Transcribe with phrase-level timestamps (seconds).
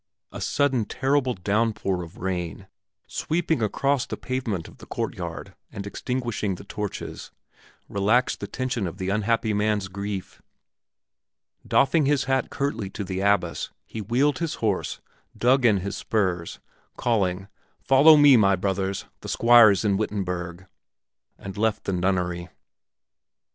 [0.31, 2.65] A sudden, terrible downpour of rain,
[3.05, 7.29] sweeping across the pavement of the courtyard and extinguishing the torches,
[7.87, 10.41] relaxed the tension of the unhappy man's grief;
[11.67, 14.99] doffing his hat curtly to the abbess, he wheeled his horse,
[15.37, 16.57] dug in his spurs,
[16.97, 17.47] calling
[17.79, 20.65] "Follow me, my brothers; the Squire is in Wittenberg,"
[21.37, 22.49] and left the nunnery.